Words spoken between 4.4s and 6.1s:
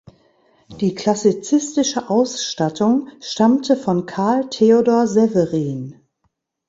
Theodor Severin.